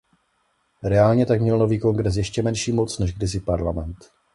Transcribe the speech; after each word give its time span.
Reálně 0.83 1.25
tak 1.25 1.41
měl 1.41 1.57
nový 1.57 1.79
kongres 1.79 2.15
ještě 2.15 2.41
menší 2.43 2.71
moc 2.71 2.99
než 2.99 3.13
kdysi 3.13 3.39
parlament. 3.39 3.97